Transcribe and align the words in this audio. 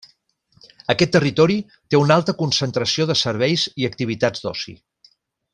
Aquest 0.93 1.11
territori 1.15 1.57
té 1.75 2.01
una 2.05 2.17
alta 2.21 2.35
concentració 2.41 3.09
de 3.13 3.19
serveis 3.25 3.69
i 3.83 3.89
activitats 3.93 4.47
d’oci. 4.47 4.79